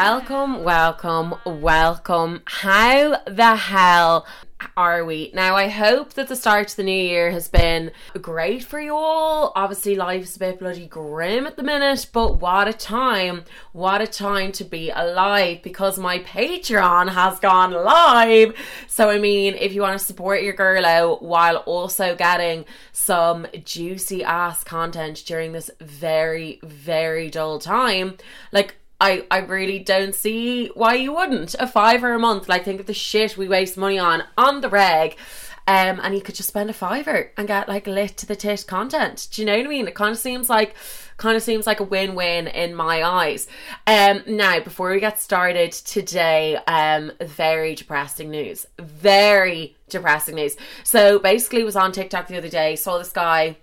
[0.00, 2.42] Welcome, welcome, welcome.
[2.44, 4.28] How the hell
[4.76, 5.32] are we?
[5.34, 7.90] Now, I hope that the start to the new year has been
[8.22, 9.50] great for you all.
[9.56, 13.42] Obviously, life's a bit bloody grim at the minute, but what a time!
[13.72, 18.54] What a time to be alive because my Patreon has gone live.
[18.86, 23.48] So, I mean, if you want to support your girl out while also getting some
[23.64, 28.16] juicy ass content during this very, very dull time,
[28.52, 31.54] like, I, I really don't see why you wouldn't.
[31.58, 34.68] A fiver a month, like think of the shit we waste money on on the
[34.68, 35.16] reg.
[35.68, 38.64] Um, and you could just spend a fiver and get like lit to the tit
[38.66, 39.28] content.
[39.30, 39.86] Do you know what I mean?
[39.86, 40.74] It kind of seems like
[41.18, 43.48] kind of seems like a win-win in my eyes.
[43.86, 48.66] Um, now before we get started today, um, very depressing news.
[48.78, 50.56] Very depressing news.
[50.84, 53.58] So basically, was on TikTok the other day, saw this guy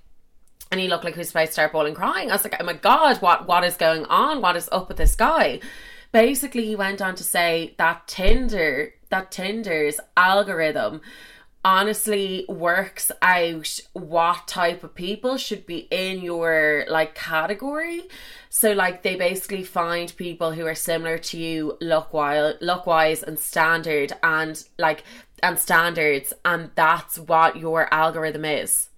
[0.72, 2.30] and he looked like he was about to start bawling crying.
[2.30, 4.42] I was like, oh my god, what what is going on?
[4.42, 5.60] What is up with this guy?
[6.12, 11.02] Basically, he went on to say that Tinder, that Tinder's algorithm
[11.66, 18.04] honestly works out what type of people should be in your like category.
[18.50, 23.24] So like they basically find people who are similar to you look wise, look wise
[23.24, 25.04] and standard and like
[25.42, 28.90] and standards and that's what your algorithm is.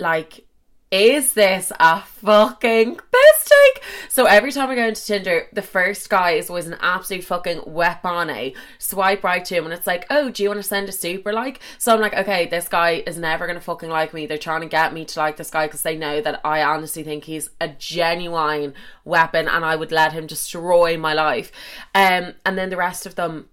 [0.00, 0.44] Like
[0.90, 3.82] is this a fucking mistake?
[4.08, 7.62] So every time I go into Tinder, the first guy is always an absolute fucking
[7.64, 8.54] weapon.
[8.78, 11.32] Swipe right to him, and it's like, oh, do you want to send a super
[11.32, 11.60] like?
[11.78, 14.26] So I'm like, okay, this guy is never gonna fucking like me.
[14.26, 17.04] They're trying to get me to like this guy because they know that I honestly
[17.04, 18.74] think he's a genuine
[19.04, 21.52] weapon, and I would let him destroy my life.
[21.94, 23.48] Um, and then the rest of them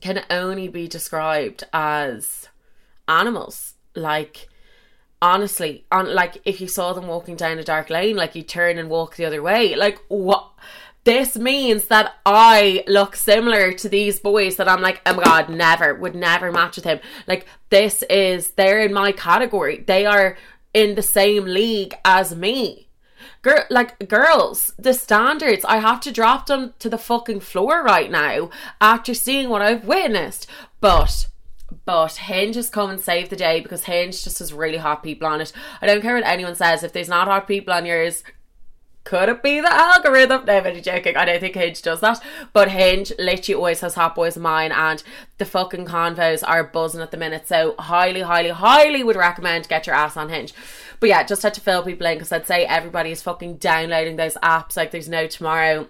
[0.00, 2.48] can only be described as
[3.06, 4.48] animals, like
[5.20, 8.78] honestly, on like if you saw them walking down a dark lane, like you turn
[8.78, 9.74] and walk the other way.
[9.74, 10.50] Like what?
[11.04, 15.48] This means that I look similar to these boys that I'm like, oh my god,
[15.48, 17.00] never would never match with him.
[17.26, 19.84] Like this is they're in my category.
[19.86, 20.36] They are
[20.74, 22.88] in the same league as me.
[23.42, 28.10] Girl, like girls, the standards I have to drop them to the fucking floor right
[28.10, 28.50] now
[28.80, 30.46] after seeing what I've witnessed.
[30.80, 31.28] But
[31.88, 35.26] but Hinge has come and saved the day because Hinge just has really hot people
[35.26, 35.54] on it.
[35.80, 36.82] I don't care what anyone says.
[36.82, 38.22] If there's not hot people on yours,
[39.04, 40.44] could it be the algorithm?
[40.44, 41.16] No, I'm only joking.
[41.16, 42.22] I don't think Hinge does that.
[42.52, 45.02] But Hinge literally always has hot boys of mine and
[45.38, 47.48] the fucking convos are buzzing at the minute.
[47.48, 50.52] So highly, highly, highly would recommend get your ass on Hinge.
[51.00, 54.16] But yeah, just had to fill people in because I'd say everybody is fucking downloading
[54.16, 55.88] those apps like there's no tomorrow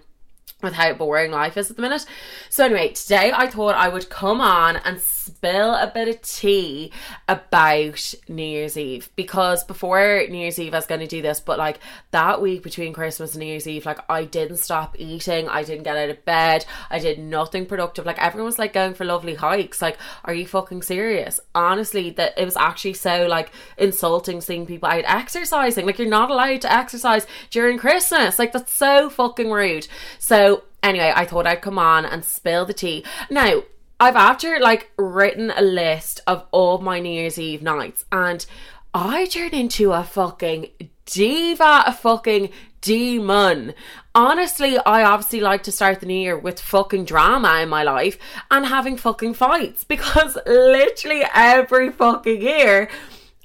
[0.61, 2.05] with how boring life is at the minute.
[2.49, 6.91] So anyway, today I thought I would come on and spill a bit of tea
[7.27, 11.39] about New Year's Eve because before New Year's Eve I was going to do this,
[11.39, 11.79] but like
[12.11, 15.83] that week between Christmas and New Year's Eve, like I didn't stop eating, I didn't
[15.83, 18.05] get out of bed, I did nothing productive.
[18.05, 19.81] Like everyone was like going for lovely hikes.
[19.81, 21.39] Like, are you fucking serious?
[21.55, 25.85] Honestly, that it was actually so like insulting seeing people out exercising.
[25.85, 28.39] Like you're not allowed to exercise during Christmas.
[28.39, 29.87] Like that's so fucking rude.
[30.17, 30.48] So
[30.83, 33.05] anyway, I thought I'd come on and spill the tea.
[33.29, 33.63] Now,
[33.99, 38.45] I've after like written a list of all my New Year's Eve nights and
[38.93, 40.67] I turned into a fucking
[41.05, 42.49] diva, a fucking
[42.81, 43.73] demon.
[44.15, 48.17] Honestly, I obviously like to start the new year with fucking drama in my life
[48.49, 52.89] and having fucking fights because literally every fucking year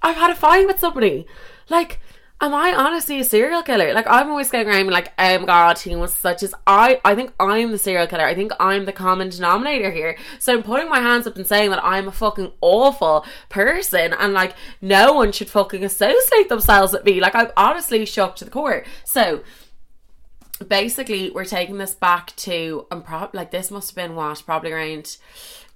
[0.03, 1.27] I've had a fight with somebody.
[1.69, 2.01] Like,
[2.41, 3.93] am I honestly a serial killer?
[3.95, 7.15] Like I'm always going around like, oh my god, he was such as I I
[7.15, 8.25] think I'm the serial killer.
[8.25, 10.17] I think I'm the common denominator here.
[10.39, 14.33] So I'm putting my hands up and saying that I'm a fucking awful person and
[14.33, 17.21] like no one should fucking associate themselves with me.
[17.21, 18.85] Like I'm honestly shocked to the core.
[19.05, 19.43] So
[20.69, 24.73] basically we're taking this back to I'm probably like this must have been what, probably
[24.73, 25.17] around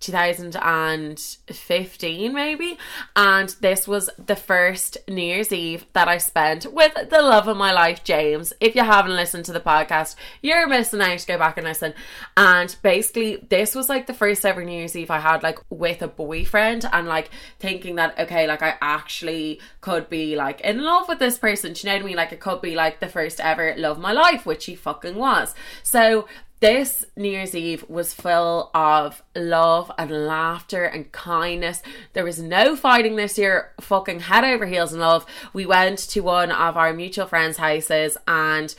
[0.00, 2.78] 2015 maybe.
[3.14, 7.56] And this was the first New Year's Eve that I spent with the love of
[7.56, 8.52] my life James.
[8.60, 11.26] If you haven't listened to the podcast you're missing out.
[11.26, 11.92] Go back and listen.
[12.36, 16.02] And basically this was like the first ever New Year's Eve I had like with
[16.02, 21.08] a boyfriend and like thinking that okay like I actually could be like in love
[21.08, 21.74] with this person.
[21.74, 22.16] Do you know what I mean?
[22.16, 25.16] Like it could be like the first ever love of my life which he fucking
[25.16, 25.54] was.
[25.82, 26.26] So
[26.60, 31.82] this New Year's Eve was full of love and laughter and kindness.
[32.14, 35.24] There was no fighting this year, fucking head over heels in love.
[35.52, 38.74] We went to one of our mutual friends' houses and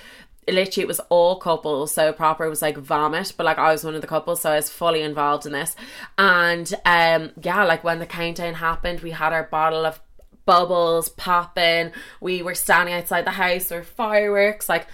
[0.47, 3.93] literally it was all couples so proper was like vomit but like i was one
[3.93, 5.75] of the couples so i was fully involved in this
[6.17, 10.01] and um yeah like when the countdown happened we had our bottle of
[10.45, 14.87] bubbles popping we were standing outside the house or fireworks like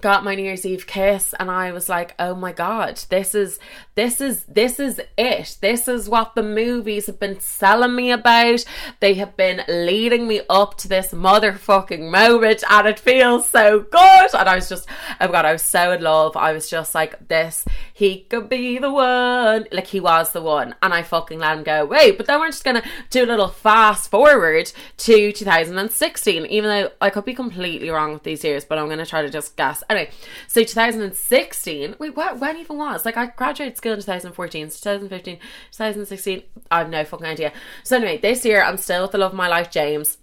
[0.00, 3.58] got my New Year's Eve kiss and I was like, "Oh my god, this is
[3.94, 5.56] this is this is it.
[5.60, 8.64] This is what the movies have been selling me about.
[9.00, 14.34] They have been leading me up to this motherfucking moment and it feels so good."
[14.34, 14.88] And I was just,
[15.20, 16.36] oh my god, I was so in love.
[16.36, 20.74] I was just like, "This, he could be the one." Like he was the one.
[20.82, 21.84] And I fucking let him go.
[21.84, 26.90] Wait, but then we're just to do a little fast forward to 2016 even though
[27.00, 29.82] I could be completely wrong with these years, but I'm to try to just guess
[29.88, 30.10] Anyway,
[30.48, 31.96] so 2016.
[31.98, 32.16] Wait?
[32.16, 33.04] When even was?
[33.04, 35.38] Like I graduated school in 2014, so 2015,
[35.72, 36.42] 2016.
[36.70, 37.52] I have no fucking idea.
[37.84, 40.18] So anyway, this year I'm still with the love of my life, James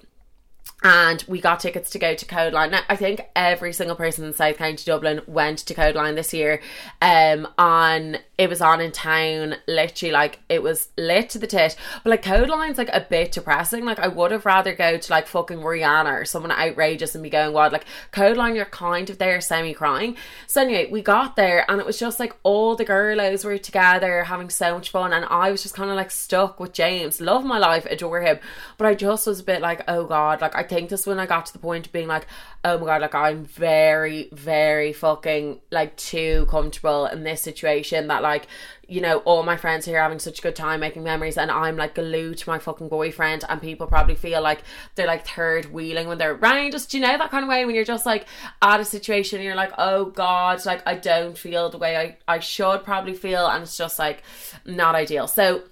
[0.84, 2.72] and we got tickets to go to Kodaline.
[2.72, 6.62] Now, I think every single person in South County Dublin went to Kodaline this year.
[7.02, 11.78] Um, on it was on in town, literally like it was lit to the tit.
[12.04, 13.86] But like Kodaline's like a bit depressing.
[13.86, 17.30] Like I would have rather go to like fucking Rihanna or someone outrageous and be
[17.30, 17.72] going wild.
[17.72, 20.18] Like Kodaline, you're kind of there semi crying.
[20.48, 24.26] So anyway, we got there and it was just like all the girlos were together
[24.26, 27.22] having so much fun, and I was just kind of like stuck with James.
[27.22, 28.40] Love my life, adore him,
[28.78, 31.26] but I just was a bit like, oh god, like I think this when I
[31.26, 32.28] got to the point of being like,
[32.64, 38.24] oh my god, like I'm very, very fucking like too comfortable in this situation that
[38.24, 38.48] like,
[38.88, 41.78] you know, all my friends here having such a good time making memories and I'm
[41.78, 44.64] like glued to my fucking boyfriend and people probably feel like
[44.96, 47.76] they're like third wheeling when they're around just you know that kind of way when
[47.76, 48.26] you're just like
[48.62, 52.40] at a situation you're like, oh god, like I don't feel the way I, I
[52.40, 54.24] should probably feel and it's just like
[54.66, 55.28] not ideal.
[55.28, 55.64] So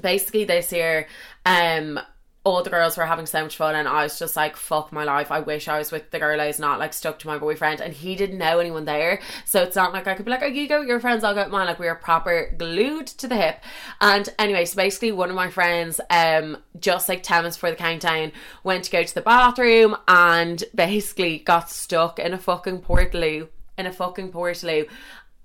[0.00, 1.08] basically this year
[1.44, 1.98] um
[2.42, 5.04] all the girls were having so much fun and I was just like fuck my
[5.04, 5.30] life.
[5.30, 7.80] I wish I was with the girl who's not like stuck to my boyfriend.
[7.80, 9.20] And he didn't know anyone there.
[9.44, 11.34] So it's not like I could be like oh you go with your friends I'll
[11.34, 11.66] go with mine.
[11.66, 13.62] Like we were proper glued to the hip.
[14.00, 17.76] And anyway so basically one of my friends um just like 10 minutes before the
[17.76, 18.32] countdown
[18.64, 23.86] went to go to the bathroom and basically got stuck in a fucking portaloo in
[23.86, 24.88] a fucking portaloo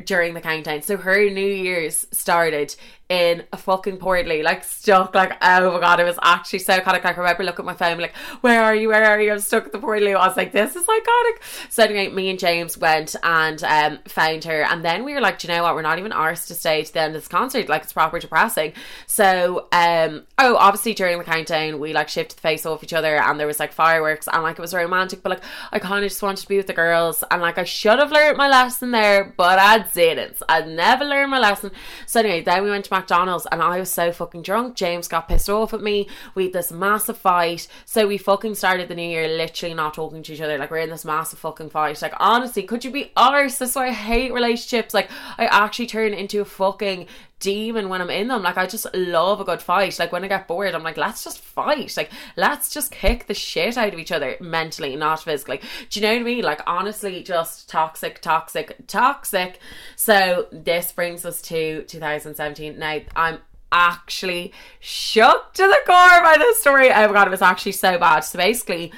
[0.04, 0.82] during the countdown.
[0.82, 2.76] So her New Year's started
[3.08, 7.04] in a fucking portly, like stuck, like oh my god, it was actually so iconic.
[7.04, 8.90] Like I remember looking at my phone, like, where are you?
[8.90, 9.32] Where are you?
[9.32, 10.16] I'm stuck at the portly.
[10.16, 11.70] I was like, this is iconic.
[11.70, 15.44] So anyway, me and James went and um, found her, and then we were like,
[15.44, 15.76] you know what?
[15.76, 17.70] We're not even arsed to stay to the end of this concert.
[17.70, 18.74] Like it's proper depressing.
[19.06, 23.18] So um, oh, obviously during the countdown, we like shifted the face off each other,
[23.18, 26.10] and there was like fireworks, and like it was romantic, but like I kind of
[26.10, 28.90] just wanted to be with the girls, and like I should have learned my lesson
[28.90, 30.42] there, but I didn't.
[30.50, 31.70] I never learned my lesson.
[32.08, 34.76] So anyway, then we went to McDonald's and I was so fucking drunk.
[34.76, 36.08] James got pissed off at me.
[36.34, 37.68] We had this massive fight.
[37.86, 40.58] So we fucking started the new year literally not talking to each other.
[40.58, 42.02] Like we're in this massive fucking fight.
[42.02, 43.58] Like honestly, could you be arse?
[43.58, 44.94] That's why I hate relationships.
[44.94, 47.08] Like I actually turn into a fucking
[47.46, 48.42] demon when I'm in them.
[48.42, 50.00] Like I just love a good fight.
[50.00, 51.96] Like when I get bored, I'm like, let's just fight.
[51.96, 55.62] Like let's just kick the shit out of each other mentally, not physically.
[55.92, 56.44] Do you know what I mean?
[56.44, 59.60] Like honestly, just toxic, toxic, toxic.
[59.96, 62.80] So this brings us to 2017.
[62.80, 63.38] Now I'm
[63.72, 66.90] actually shook to the core by this story.
[66.90, 68.22] Oh my god, it was actually so bad.
[68.22, 68.92] So basically,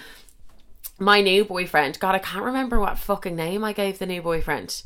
[1.00, 4.84] my new boyfriend, God, I can't remember what fucking name I gave the new boyfriend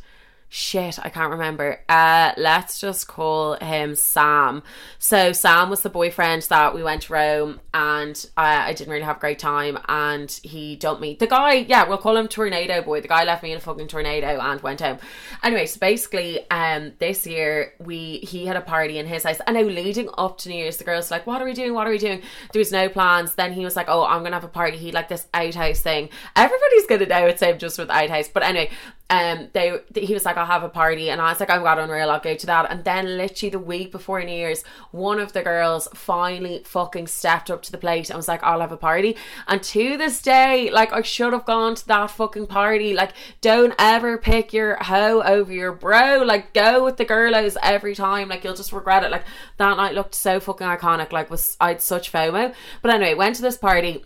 [0.53, 1.79] shit, I can't remember.
[1.87, 4.63] Uh, let's just call him Sam.
[4.99, 9.05] So Sam was the boyfriend that we went to Rome, and uh, I didn't really
[9.05, 11.15] have a great time, and he dumped me.
[11.15, 12.99] The guy, yeah, we'll call him Tornado Boy.
[12.99, 14.97] The guy left me in a fucking tornado and went home.
[15.41, 19.55] Anyway, so basically, um, this year we he had a party in his house, and
[19.55, 21.73] now leading up to New Year's, the girls like, "What are we doing?
[21.73, 23.35] What are we doing?" There was no plans.
[23.35, 26.09] Then he was like, "Oh, I'm gonna have a party." He like this outhouse thing.
[26.35, 28.69] Everybody's gonna know it's him just with outhouse, but anyway,
[29.11, 31.77] um, they he was like, I'll have a party, and I was like, I've got
[31.77, 32.71] unreal, I'll go to that.
[32.71, 37.51] And then literally the week before New Year's, one of the girls finally fucking stepped
[37.51, 39.17] up to the plate and was like, I'll have a party.
[39.49, 42.93] And to this day, like I should have gone to that fucking party.
[42.93, 46.23] Like, don't ever pick your hoe over your bro.
[46.23, 48.29] Like, go with the girlos every time.
[48.29, 49.11] Like, you'll just regret it.
[49.11, 49.25] Like
[49.57, 51.11] that night looked so fucking iconic.
[51.11, 52.53] Like, was I had such FOMO.
[52.81, 54.05] But anyway, went to this party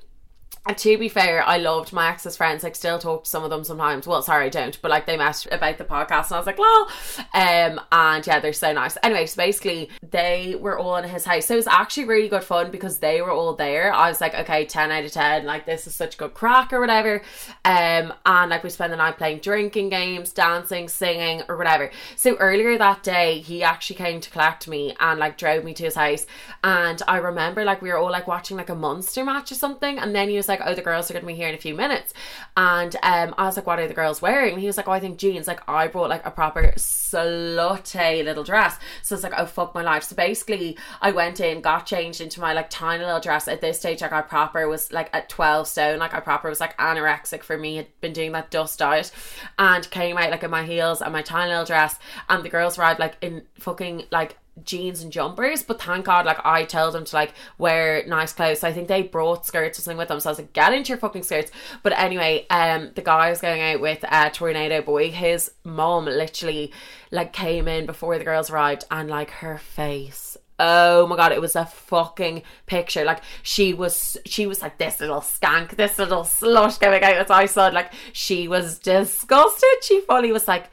[0.73, 2.63] to be fair, I loved my ex's friends.
[2.63, 4.07] Like, still talk to some of them sometimes.
[4.07, 6.57] Well, sorry, I don't, but like they messed about the podcast, and I was like,
[6.57, 6.87] lol.
[7.33, 8.97] Um, and yeah, they're so nice.
[9.03, 12.43] Anyway, so basically, they were all in his house, so it was actually really good
[12.43, 13.93] fun because they were all there.
[13.93, 15.45] I was like, okay, ten out of ten.
[15.45, 17.21] Like, this is such good crack or whatever.
[17.63, 21.91] Um, and like we spent the night playing drinking games, dancing, singing, or whatever.
[22.15, 25.83] So earlier that day, he actually came to collect me and like drove me to
[25.83, 26.25] his house.
[26.63, 29.99] And I remember like we were all like watching like a monster match or something,
[29.99, 31.55] and then he was like like, oh, the girls are going to be here in
[31.55, 32.13] a few minutes.
[32.57, 34.53] And um, I was like, what are the girls wearing?
[34.53, 35.47] And he was like, oh, I think jeans.
[35.47, 38.77] Like, I brought like a proper slutty little dress.
[39.01, 40.03] So it's like, oh, fuck my life.
[40.03, 43.47] So basically, I went in, got changed into my like tiny little dress.
[43.47, 45.99] At this stage, like, I proper was like at 12 stone.
[45.99, 49.11] Like, I proper was like anorexic for me, had been doing that dust diet
[49.59, 51.97] and came out like in my heels and my tiny little dress.
[52.29, 56.39] And the girls arrived like in fucking like jeans and jumpers but thank god like
[56.45, 59.81] I told them to like wear nice clothes so I think they brought skirts or
[59.81, 61.51] something with them so I was like get into your fucking skirts
[61.83, 66.05] but anyway um the guy I was going out with uh tornado boy his mom
[66.05, 66.71] literally
[67.11, 71.41] like came in before the girls arrived and like her face Oh my god, it
[71.41, 73.03] was a fucking picture.
[73.03, 77.29] Like she was she was like this little skank, this little slush going out as
[77.29, 79.83] I saw like she was disgusted.
[79.83, 80.69] She fully was like,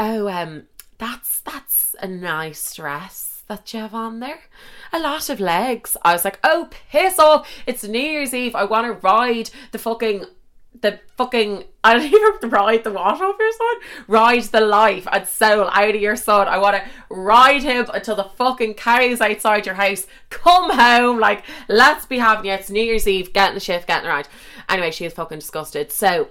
[0.00, 0.64] Oh, um,
[1.00, 4.40] that's that's a nice dress that you have on there.
[4.92, 5.96] A lot of legs.
[6.02, 7.48] I was like, oh, piss off.
[7.66, 8.54] It's New Year's Eve.
[8.54, 10.26] I want to ride the fucking
[10.82, 13.76] the fucking I don't even ride the what off your son?
[14.08, 16.46] Ride the life and soul out of your son.
[16.48, 21.18] I want to ride him until the fucking cows outside your house come home.
[21.18, 22.60] Like, let's be having it.
[22.60, 24.28] It's New Year's Eve, getting the shift, getting the ride.
[24.68, 25.90] Anyway, she was fucking disgusted.
[25.90, 26.28] So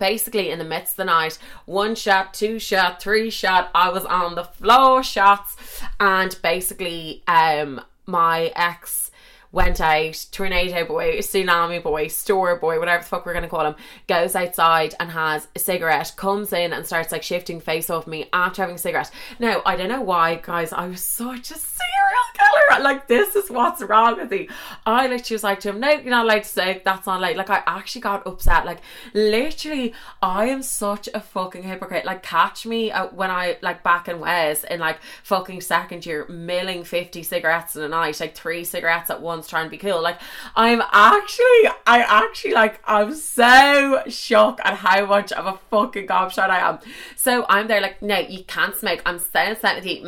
[0.00, 4.04] basically in the midst of the night, one shot, two shot, three shot, I was
[4.04, 5.56] on the floor shots.
[6.00, 9.09] And basically um my ex
[9.52, 13.74] went out, tornado boy, tsunami boy, store boy, whatever the fuck we're gonna call him,
[14.06, 18.28] goes outside and has a cigarette, comes in and starts like shifting face off me
[18.32, 19.10] after having a cigarette.
[19.38, 22.80] Now, I don't know why, guys, I was such a serial killer.
[22.80, 24.48] Like, this is what's wrong with me.
[24.86, 27.36] I literally was like to him, No, you're not allowed to say that's not allowed.
[27.36, 28.64] Like, I actually got upset.
[28.64, 28.80] Like,
[29.12, 29.92] literally,
[30.22, 32.04] I am such a fucking hypocrite.
[32.06, 36.26] Like, catch me uh, when I, like, back in Wes in like fucking second year,
[36.28, 40.02] milling 50 cigarettes in a night, like three cigarettes at once trying to be cool.
[40.02, 40.20] Like
[40.54, 46.50] I'm actually, I actually like, I'm so shocked at how much of a fucking gobshite
[46.50, 46.78] I am.
[47.16, 49.00] So I'm there like, no, you can't smoke.
[49.06, 50.02] I'm so upset with you.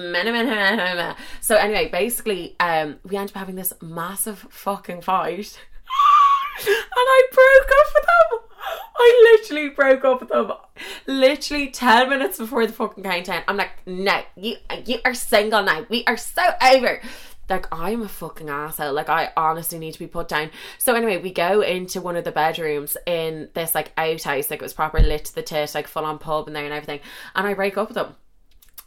[1.41, 5.59] So anyway, basically, um, we end up having this massive fucking fight.
[6.67, 8.39] and I broke up with them.
[8.95, 10.53] I literally broke up with them
[11.07, 13.43] literally 10 minutes before the fucking countdown.
[13.49, 15.87] I'm like, no, you you are single now.
[15.89, 17.01] We are so over
[17.49, 18.93] like I'm a fucking asshole.
[18.93, 20.51] Like I honestly need to be put down.
[20.79, 24.63] So anyway, we go into one of the bedrooms in this like outhouse, like it
[24.63, 27.01] was proper lit to the tit, like full on pub in there and everything.
[27.35, 28.15] And I break up with them.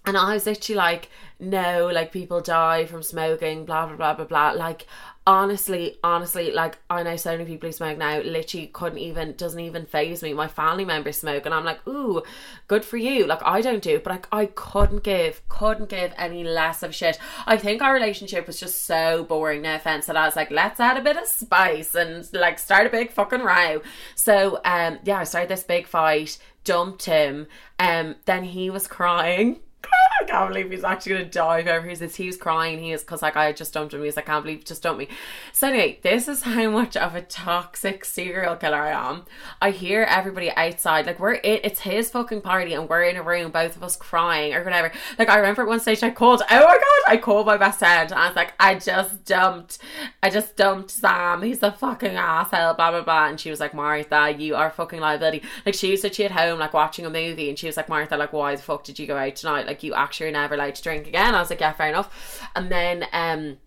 [0.08, 1.10] And I was literally like,
[1.40, 4.52] no, like people die from smoking, blah blah blah blah blah.
[4.52, 4.88] Like
[5.28, 9.60] honestly, honestly, like I know so many people who smoke now, literally couldn't even doesn't
[9.60, 10.34] even phase me.
[10.34, 12.22] My family members smoke, and I'm like, ooh,
[12.68, 13.26] good for you.
[13.26, 17.20] Like I don't do, but like I couldn't give, couldn't give any less of shit.
[17.46, 19.64] I think our relationship was just so boring.
[19.64, 22.88] No offense, that I was like, let's add a bit of spice and like start
[22.88, 23.82] a big fucking row.
[24.16, 27.48] So um, yeah, I started this big fight, dumped him,
[27.80, 29.60] um, then he was crying
[30.22, 32.16] I can't believe he's actually gonna die if ever hears this.
[32.16, 32.80] He was crying.
[32.80, 34.04] He is because like I just dumped him.
[34.04, 35.08] He's like, I can't believe just dumped me.
[35.52, 39.26] So anyway, this is how much of a toxic serial killer I am.
[39.62, 41.60] I hear everybody outside like we're in.
[41.64, 44.92] It's his fucking party and we're in a room, both of us crying or whatever.
[45.20, 46.42] Like I remember at one stage I called.
[46.50, 47.14] Oh my god!
[47.14, 49.80] I called my best friend and I was like, I just dumped.
[50.24, 51.42] I just dumped Sam.
[51.42, 52.74] He's a fucking asshole.
[52.76, 53.28] Blah blah blah.
[53.28, 55.44] And she was like, Martha, you are fucking liability.
[55.66, 58.18] Like she said, she at home like watching a movie and she was like, Martha,
[58.18, 59.68] like why the fuck did you go out tonight?
[59.68, 61.36] Like you actually never allowed to drink again.
[61.36, 62.48] I was like, yeah, fair enough.
[62.56, 63.58] And then um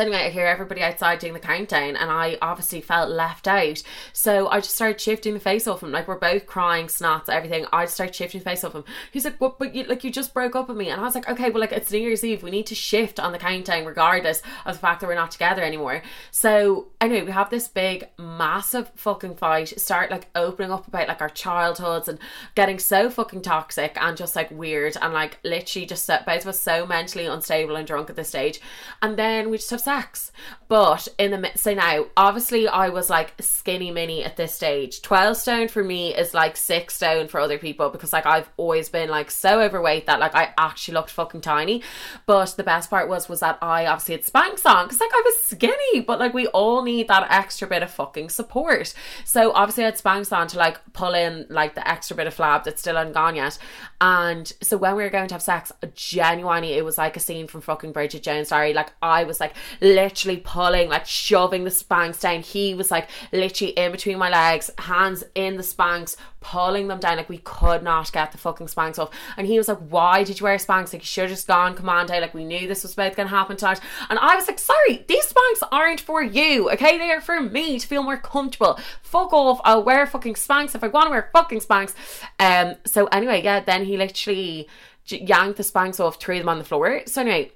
[0.00, 3.82] anyway, I hear everybody outside doing the countdown, and I obviously felt left out.
[4.14, 5.92] So I just started shifting the face off him.
[5.92, 7.66] Like we're both crying, snots, everything.
[7.72, 8.84] I just started shifting the face off him.
[9.10, 9.58] He's like, "What?
[9.58, 11.60] But you, like you just broke up with me," and I was like, "Okay, well,
[11.60, 12.42] like it's New Year's Eve.
[12.42, 15.62] We need to shift on the countdown, regardless of the fact that we're not together
[15.62, 19.78] anymore." So anyway, we have this big, massive fucking fight.
[19.80, 22.18] Start like opening up about like our childhoods and
[22.54, 26.60] getting so fucking toxic and just like weird and like literally just both of us
[26.60, 28.60] so mentally unstable and drunk at this stage.
[29.02, 30.32] And then we just have sex.
[30.68, 35.02] But in the so now, obviously, I was like skinny mini at this stage.
[35.02, 38.88] Twelve stone for me is like six stone for other people because like I've always
[38.88, 41.82] been like so overweight that like I actually looked fucking tiny.
[42.26, 45.22] But the best part was was that I obviously had Spanx on because like I
[45.24, 48.94] was skinny, but like we all need that extra bit of fucking support.
[49.24, 52.34] So obviously I had Spanx on to like pull in like the extra bit of
[52.34, 53.58] flab that's still ungone yet.
[54.00, 57.46] And so when we were going to have sex, genuinely it was like a scene
[57.46, 58.48] from fucking Bridget Jones.
[58.48, 62.42] Sorry, like I was like literally pulling, like shoving the Spanx down.
[62.42, 67.16] He was like literally in between my legs, hands in the Spanx, pulling them down.
[67.16, 69.10] Like we could not get the fucking Spanx off.
[69.36, 70.92] And he was like, Why did you wear Spanx?
[70.92, 72.20] Like you should have just gone commando.
[72.20, 73.80] Like we knew this was about to happen tonight.
[74.10, 76.70] And I was like, Sorry, these Spanx aren't for you.
[76.70, 78.78] Okay, they are for me to feel more comfortable.
[79.02, 79.60] Fuck off.
[79.64, 81.94] I'll wear fucking Spanx if I want to wear fucking Spanx.
[82.38, 82.76] Um.
[82.84, 83.60] So anyway, yeah.
[83.60, 84.68] Then he literally
[85.06, 87.02] yanked the Spanx off, threw them on the floor.
[87.06, 87.52] So anyway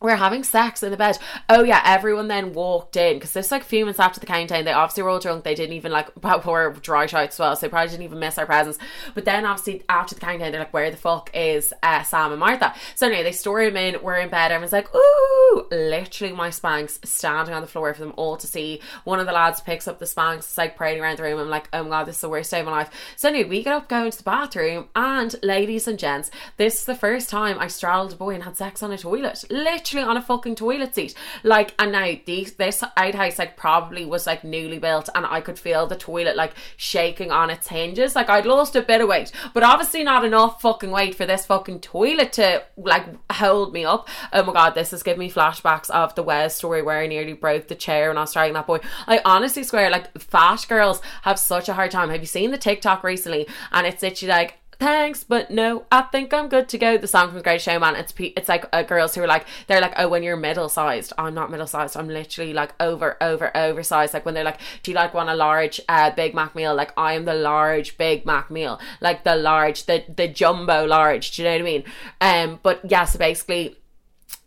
[0.00, 1.18] we're having sex in the bed.
[1.48, 4.64] Oh yeah, everyone then walked in because this like a few minutes after the countdown.
[4.64, 5.44] They obviously were all drunk.
[5.44, 6.08] They didn't even like
[6.46, 8.78] were dry shouts as well, so they probably didn't even miss our presence.
[9.14, 12.40] But then obviously after the countdown, they're like, "Where the fuck is uh, Sam and
[12.40, 14.02] Martha?" So anyway, they store him in.
[14.02, 14.52] We're in bed.
[14.52, 18.80] Everyone's like, "Ooh!" Literally, my Spanx standing on the floor for them all to see.
[19.04, 21.38] One of the lads picks up the Spanx, it's like parading around the room.
[21.38, 23.48] I'm like, "Oh my god, this is the worst day of my life." So anyway,
[23.48, 27.28] we get up, go into the bathroom, and ladies and gents, this is the first
[27.28, 29.44] time I straddled a boy and had sex on a toilet.
[29.50, 31.14] Literally on a fucking toilet seat.
[31.42, 35.58] Like, and now these this outhouse like probably was like newly built, and I could
[35.58, 38.14] feel the toilet like shaking on its hinges.
[38.14, 41.46] Like I'd lost a bit of weight, but obviously not enough fucking weight for this
[41.46, 44.08] fucking toilet to like hold me up.
[44.32, 47.32] Oh my god, this is giving me flashbacks of the Wes story where I nearly
[47.32, 48.80] broke the chair when I was trying that boy.
[49.06, 52.10] I honestly swear, like fat girls have such a hard time.
[52.10, 53.48] Have you seen the TikTok recently?
[53.72, 56.98] And it's literally like thanks, but no, I think I'm good to go.
[56.98, 57.94] The song from Great Showman.
[57.94, 61.12] It's it's like uh, girls who are like they're like, oh, when you're middle sized,
[61.16, 61.96] I'm not middle sized.
[61.96, 64.14] I'm literally like over, over, oversized.
[64.14, 66.74] Like when they're like, do you like want a large uh, Big Mac meal?
[66.74, 71.36] Like I am the large Big Mac meal, like the large, the the jumbo large.
[71.36, 71.84] Do you know what I mean?
[72.20, 73.76] Um, but yeah, so basically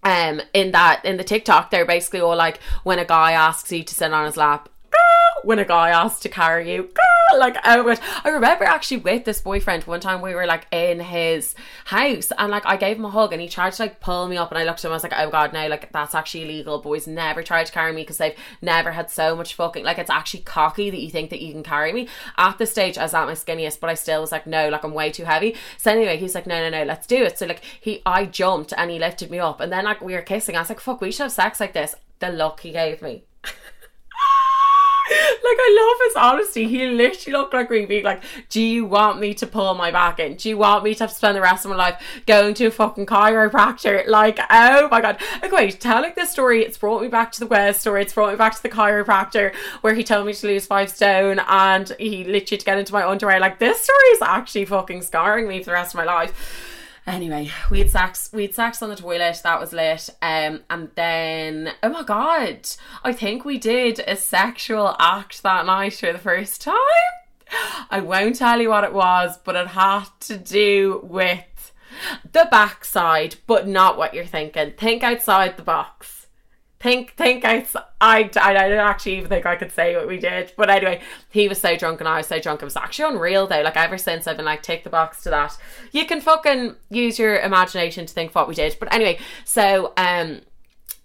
[0.03, 3.83] um in that in the TikTok they're basically all like when a guy asks you
[3.83, 4.67] to sit on his lap
[5.43, 6.89] when a guy asks to carry you
[7.37, 11.55] like but I remember actually with this boyfriend one time we were like in his
[11.85, 14.37] house and like I gave him a hug and he tried to like pull me
[14.37, 16.43] up and I looked at him I was like oh god no like that's actually
[16.43, 16.79] illegal.
[16.79, 20.09] Boys never try to carry me because they've never had so much fucking like it's
[20.09, 22.07] actually cocky that you think that you can carry me.
[22.37, 24.83] At this stage I was at my skinniest but I still was like no like
[24.83, 25.55] I'm way too heavy.
[25.77, 27.37] So anyway he's like no no no let's do it.
[27.37, 30.21] So like he I jumped and he lifted me up and then like we were
[30.21, 30.55] kissing.
[30.55, 31.95] I was like fuck we should have sex like this.
[32.19, 33.23] The look he gave me
[35.09, 36.67] like I love his honesty.
[36.67, 40.19] He literally looked like me being like, "Do you want me to pull my back
[40.19, 40.35] in?
[40.35, 43.05] Do you want me to spend the rest of my life going to a fucking
[43.05, 45.21] chiropractor?" Like, oh my god.
[45.51, 48.03] Wait, telling this story, it's brought me back to the Wes story.
[48.03, 51.39] It's brought me back to the chiropractor where he told me to lose five stone
[51.47, 53.39] and he literally to get into my underwear.
[53.39, 56.69] Like, this story is actually fucking scarring me for the rest of my life.
[57.05, 58.29] Anyway, we had sex.
[58.31, 59.41] We had sex on the toilet.
[59.43, 60.09] That was lit.
[60.21, 62.69] Um, and then oh my god,
[63.03, 66.75] I think we did a sexual act that night for the first time.
[67.89, 71.73] I won't tell you what it was, but it had to do with
[72.31, 74.71] the backside, but not what you're thinking.
[74.71, 76.22] Think outside the box
[76.83, 77.65] think think I,
[78.01, 81.47] I I don't actually even think I could say what we did but anyway he
[81.47, 83.97] was so drunk and I was so drunk it was actually unreal though like ever
[83.97, 85.57] since I've been like take the box to that.
[85.93, 90.41] You can fucking use your imagination to think what we did but anyway so um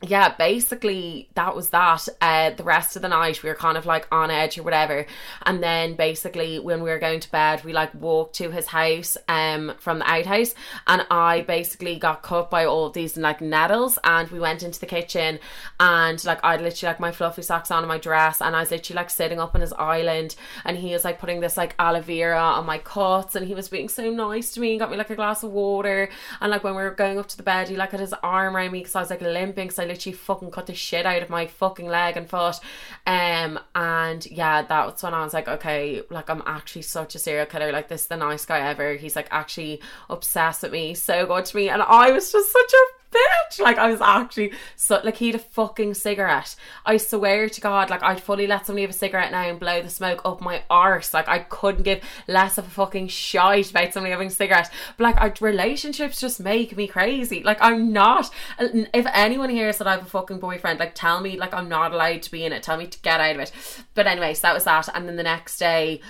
[0.00, 2.08] yeah, basically that was that.
[2.20, 5.06] Uh, the rest of the night we were kind of like on edge or whatever,
[5.42, 9.16] and then basically when we were going to bed, we like walked to his house
[9.26, 10.54] um from the outhouse,
[10.86, 14.86] and I basically got cut by all these like nettles, and we went into the
[14.86, 15.40] kitchen,
[15.80, 18.70] and like I literally like my fluffy socks on and my dress, and I was
[18.70, 22.02] literally like sitting up on his island, and he was like putting this like aloe
[22.02, 24.96] vera on my cuts, and he was being so nice to me, and got me
[24.96, 26.08] like a glass of water,
[26.40, 28.54] and like when we were going up to the bed, he like had his arm
[28.56, 31.30] around me because I was like limping, so literally fucking cut the shit out of
[31.30, 32.60] my fucking leg and foot.
[33.06, 37.46] Um, and yeah, that's when I was like, okay, like I'm actually such a serial
[37.46, 37.72] killer.
[37.72, 38.94] Like this is the nice guy ever.
[38.94, 42.72] He's like actually obsessed with me, so good to me, and I was just such
[42.72, 43.60] a bitch.
[43.60, 46.54] Like I was actually so like he had a fucking cigarette.
[46.84, 49.82] I swear to God, like I'd fully let somebody have a cigarette now and blow
[49.82, 51.14] the smoke up my arse.
[51.14, 54.70] Like I couldn't give less of a fucking shite about somebody having a cigarette.
[54.96, 57.42] But like our relationships just make me crazy.
[57.42, 58.30] Like I'm not.
[58.58, 61.92] If anyone hears that I have a fucking boyfriend, like tell me like I'm not
[61.92, 62.62] allowed to be in it.
[62.62, 63.52] Tell me to get out of it.
[63.94, 64.88] But anyway, so that was that.
[64.94, 66.00] And then the next day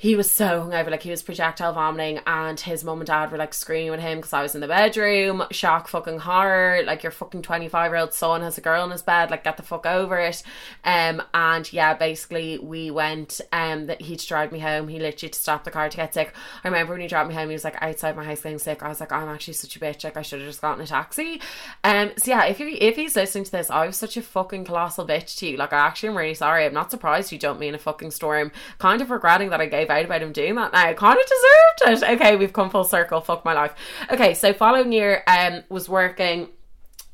[0.00, 3.36] he was so hungover, like he was projectile vomiting, and his mum and dad were
[3.36, 5.42] like screaming at him because I was in the bedroom.
[5.50, 6.80] Shock, fucking horror!
[6.86, 9.30] Like your fucking twenty five year old son has a girl in his bed.
[9.30, 10.42] Like get the fuck over it.
[10.84, 13.42] Um, and yeah, basically we went.
[13.52, 14.88] Um, that he'd drive me home.
[14.88, 16.32] He literally to stop the car to get sick.
[16.64, 18.82] I remember when he dropped me home, he was like outside my house getting sick.
[18.82, 20.02] I was like, I'm actually such a bitch.
[20.02, 21.42] Like I should have just gotten a taxi.
[21.84, 24.64] Um, so yeah, if you if he's listening to this, I was such a fucking
[24.64, 25.58] colossal bitch to you.
[25.58, 26.64] Like I actually am really sorry.
[26.64, 28.50] I'm not surprised you dumped me in a fucking storm.
[28.78, 30.86] Kind of regretting that I gave out about him doing that now.
[30.86, 32.10] I kind of deserved it.
[32.20, 33.20] Okay, we've come full circle.
[33.20, 33.74] Fuck my life.
[34.10, 36.48] Okay, so following year um was working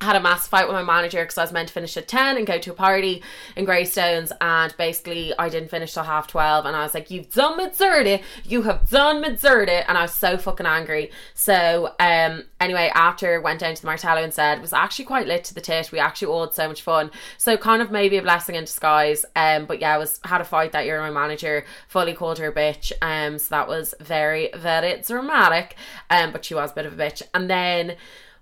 [0.01, 2.37] had a massive fight with my manager because I was meant to finish at 10
[2.37, 3.23] and go to a party
[3.57, 7.33] in Greystones and basically I didn't finish till half 12 and I was like you've
[7.33, 11.11] done Midzerda you have done Midzerda and I was so fucking angry.
[11.33, 15.27] So um anyway after went down to the Martello and said it was actually quite
[15.27, 15.91] lit to the tit.
[15.91, 17.11] We actually all had so much fun.
[17.39, 20.45] So kind of maybe a blessing in disguise um but yeah I was had a
[20.45, 24.51] fight that year my manager fully called her a bitch um so that was very
[24.55, 25.75] very dramatic
[26.11, 27.23] um but she was a bit of a bitch.
[27.33, 27.97] And then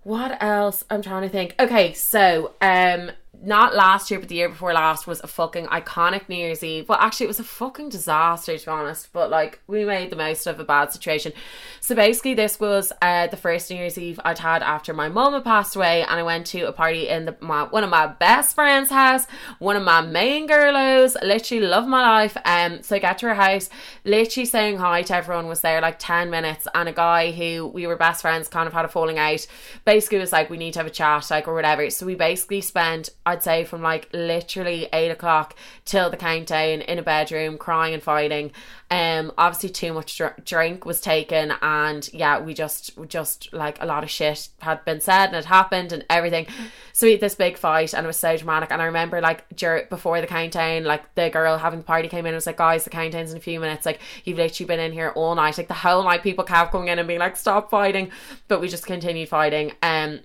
[0.05, 0.85] what else?
[0.91, 1.55] I'm trying to think.
[1.59, 3.11] Okay, so um
[3.45, 6.89] not last year, but the year before last was a fucking iconic New Year's Eve.
[6.89, 9.13] Well, actually, it was a fucking disaster to be honest.
[9.13, 11.33] But like, we made the most of a bad situation.
[11.81, 15.35] So basically, this was uh, the first New Year's Eve I'd had after my mum
[15.35, 18.07] had passed away, and I went to a party in the my, one of my
[18.07, 19.27] best friends' house,
[19.59, 21.15] one of my main girlos.
[21.23, 22.37] Literally love my life.
[22.45, 23.69] Um, so I get to her house,
[24.05, 25.47] literally saying hi to everyone.
[25.47, 28.73] Was there like ten minutes, and a guy who we were best friends kind of
[28.73, 29.47] had a falling out.
[29.85, 31.91] Basically, was like, we need to have a chat, like or whatever.
[31.91, 33.11] So we basically spent.
[33.35, 38.03] I'd say from like literally eight o'clock till the countdown in a bedroom, crying and
[38.03, 38.53] fighting.
[38.91, 43.87] Um, obviously too much dr- drink was taken, and yeah, we just just like a
[43.87, 46.47] lot of shit had been said and it happened and everything.
[46.93, 48.71] So we had this big fight, and it was so dramatic.
[48.71, 52.21] And I remember like dur- before the countdown, like the girl having the party came
[52.21, 53.85] in and was like, "Guys, the countdown's in a few minutes.
[53.85, 55.59] Like you've literally been in here all night.
[55.59, 58.13] Like the whole night, people kept coming in and being like, stop fighting,'
[58.47, 59.73] but we just continued fighting.
[59.83, 60.21] Um,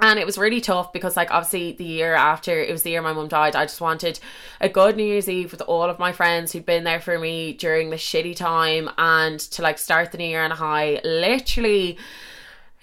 [0.00, 3.02] and it was really tough because like obviously the year after it was the year
[3.02, 4.20] my mum died i just wanted
[4.60, 7.52] a good new year's eve with all of my friends who'd been there for me
[7.52, 11.00] during the shitty time and to like start the new year on a high.
[11.04, 11.98] Literally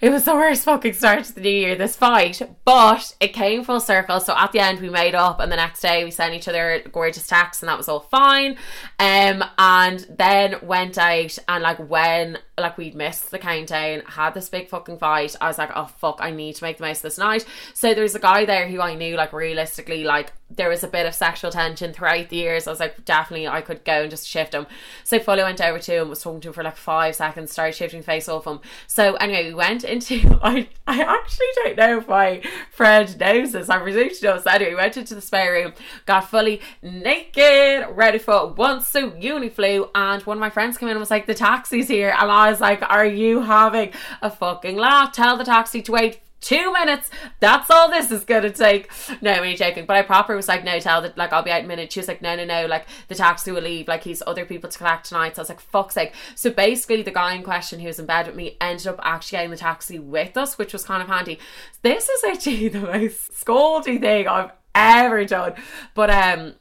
[0.04, 3.64] it was the worst fucking start to the new year, this fight, but it came
[3.64, 4.20] full circle.
[4.20, 6.82] So at the end, we made up, and the next day, we sent each other
[6.92, 8.58] gorgeous texts, and that was all fine.
[8.98, 14.50] Um, and then went out, and like when like we'd missed the countdown, had this
[14.50, 17.04] big fucking fight, I was like, oh fuck, I need to make the most of
[17.04, 17.46] this night.
[17.72, 21.06] So there's a guy there who I knew, like realistically, like there was a bit
[21.06, 22.66] of sexual tension throughout the years.
[22.66, 24.66] I was like, definitely, I could go and just shift him.
[25.02, 27.74] So fully went over to him, was talking to him for like five seconds, started
[27.74, 28.60] shifting face off him.
[28.86, 33.68] So anyway, we went into I I actually don't know if my friend knows this.
[33.68, 34.46] I presume she does.
[34.46, 35.72] Anyway, we went into the spare room,
[36.06, 40.92] got fully naked, ready for one suit uniflu, and one of my friends came in
[40.92, 44.76] and was like, "The taxi's here," and I was like, "Are you having a fucking
[44.76, 45.12] laugh?
[45.12, 47.08] Tell the taxi to wait." Two minutes.
[47.40, 48.90] That's all this is gonna take.
[49.22, 49.86] No, I'm only joking.
[49.86, 51.90] But I proper was like, no, tell that like I'll be out in a minute.
[51.90, 52.66] She was like, no, no, no.
[52.66, 53.88] Like the taxi will leave.
[53.88, 55.36] Like he's other people to collect tonight.
[55.36, 56.12] So I was like, fuck's sake.
[56.34, 59.36] So basically, the guy in question who was in bed with me ended up actually
[59.38, 61.38] getting the taxi with us, which was kind of handy.
[61.80, 65.54] This is actually the most scoldy thing I've ever done.
[65.94, 66.54] But um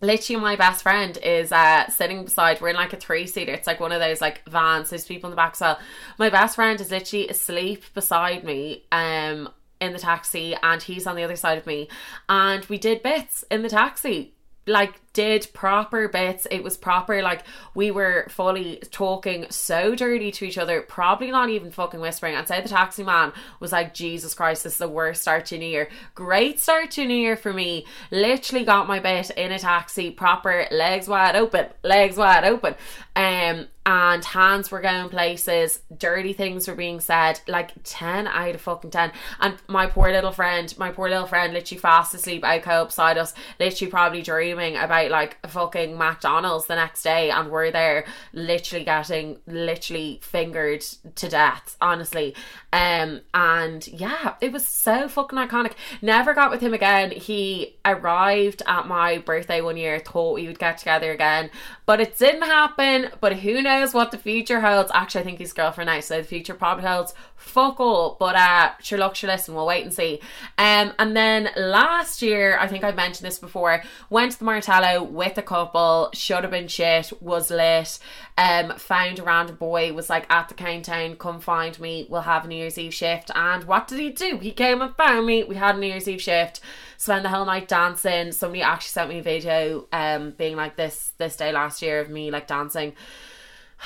[0.00, 3.66] literally my best friend is uh sitting beside we're in like a three seater it's
[3.66, 4.90] like one of those like vans.
[4.90, 5.78] There's people in the back well.
[6.18, 9.48] My best friend is literally asleep beside me um
[9.80, 11.88] in the taxi and he's on the other side of me.
[12.28, 14.32] And we did bits in the taxi.
[14.66, 16.46] Like did proper bits.
[16.50, 17.42] It was proper, like
[17.74, 22.36] we were fully talking so dirty to each other, probably not even fucking whispering.
[22.36, 25.58] I'd say the taxi man was like, Jesus Christ, this is the worst start to
[25.58, 25.88] New Year.
[26.14, 27.86] Great start to New Year for me.
[28.10, 32.74] Literally got my bit in a taxi, proper legs wide open, legs wide open.
[33.16, 38.60] Um, and hands were going places, dirty things were being said, like 10 out of
[38.60, 39.12] fucking 10.
[39.40, 43.16] And my poor little friend, my poor little friend, literally fast asleep I cold beside
[43.16, 48.84] us, literally probably dreaming about like fucking McDonald's the next day, and we're there literally
[48.84, 50.82] getting literally fingered
[51.16, 52.34] to death, honestly.
[52.72, 55.72] Um, and yeah, it was so fucking iconic.
[56.02, 57.10] Never got with him again.
[57.10, 61.50] He arrived at my birthday one year, thought we would get together again,
[61.86, 63.10] but it didn't happen.
[63.20, 64.90] But who knows what the future holds?
[64.92, 68.16] Actually, I think he's girlfriend now, so the future probably holds fuck all.
[68.18, 70.20] But uh, sure, look, sure, listen, we'll wait and see.
[70.58, 74.95] Um, and then last year, I think I mentioned this before, went to the Martello
[75.02, 77.98] with a couple, should have been shit, was lit.
[78.38, 82.44] Um, found a random boy, was like at the countdown, come find me, we'll have
[82.44, 83.30] a New Year's Eve shift.
[83.34, 84.38] And what did he do?
[84.38, 85.44] He came and found me.
[85.44, 86.60] We had a New Year's Eve shift.
[86.98, 88.32] Spent the whole night dancing.
[88.32, 92.10] Somebody actually sent me a video, um, being like this this day last year of
[92.10, 92.94] me like dancing.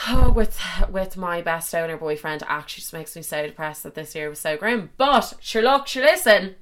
[0.08, 4.14] Oh, with with my best owner boyfriend actually just makes me so depressed that this
[4.14, 4.90] year was so grim.
[4.96, 6.56] But sure look, sure listen.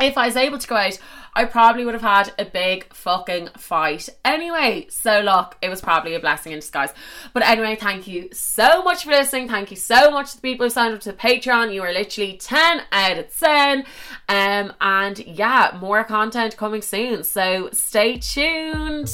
[0.00, 0.98] If I was able to go out,
[1.36, 4.08] I probably would have had a big fucking fight.
[4.24, 6.92] Anyway, so look, it was probably a blessing in disguise.
[7.32, 9.48] But anyway, thank you so much for listening.
[9.48, 11.72] Thank you so much to the people who signed up to Patreon.
[11.72, 13.84] You are literally 10 out of 10.
[14.28, 17.22] Um, and yeah, more content coming soon.
[17.24, 19.12] So stay tuned.